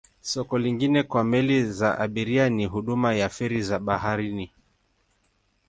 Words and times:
Soko 0.21 0.57
lingine 0.57 1.03
kwa 1.03 1.23
meli 1.23 1.65
za 1.65 1.97
abiria 1.99 2.49
ni 2.49 2.65
huduma 2.65 3.13
ya 3.13 3.29
feri 3.29 3.61
za 3.61 3.79
baharini. 3.79 4.51